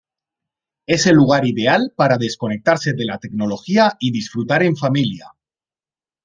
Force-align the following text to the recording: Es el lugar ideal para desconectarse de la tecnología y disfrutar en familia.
Es 0.87 1.05
el 1.05 1.13
lugar 1.15 1.45
ideal 1.45 1.93
para 1.95 2.17
desconectarse 2.17 2.93
de 2.93 3.05
la 3.05 3.19
tecnología 3.19 3.97
y 3.99 4.11
disfrutar 4.11 4.63
en 4.63 4.75
familia. 4.75 5.27